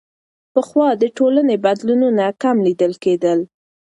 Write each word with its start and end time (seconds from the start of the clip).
پخوا 0.53 0.87
د 1.01 1.03
ټولنې 1.17 1.55
بدلونونه 1.65 2.25
کم 2.41 2.55
لیدل 2.67 2.93
کېدل. 3.03 3.39